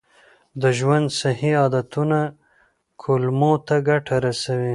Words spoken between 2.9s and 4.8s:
کولمو ته ګټه رسوي.